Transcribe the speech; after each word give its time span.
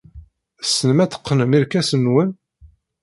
Tessnem 0.59 0.99
ad 1.03 1.11
teqqnem 1.11 1.55
irkasen-nwen? 1.57 2.29